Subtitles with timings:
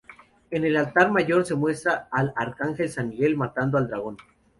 [0.49, 4.17] En el Altar mayor se muestra al arcángel San Miguel matando al dragón.